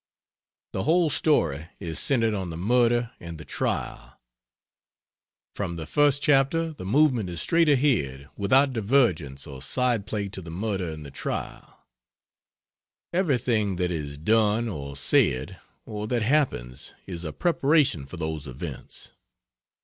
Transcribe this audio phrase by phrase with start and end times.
[0.73, 4.17] The whole story is centered on the murder and the trial;
[5.53, 10.41] from the first chapter the movement is straight ahead without divergence or side play to
[10.41, 11.85] the murder and the trial;
[13.13, 19.11] everything that is done or said or that happens is a preparation for those events.